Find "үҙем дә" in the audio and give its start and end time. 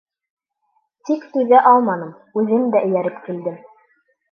2.41-2.83